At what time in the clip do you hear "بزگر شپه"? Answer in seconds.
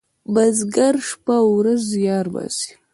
0.33-1.35